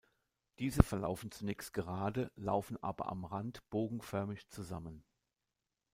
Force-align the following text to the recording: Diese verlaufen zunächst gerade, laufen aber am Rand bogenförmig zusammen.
Diese 0.57 0.81
verlaufen 0.81 1.29
zunächst 1.29 1.73
gerade, 1.73 2.31
laufen 2.35 2.81
aber 2.81 3.07
am 3.09 3.23
Rand 3.23 3.61
bogenförmig 3.69 4.49
zusammen. 4.49 5.03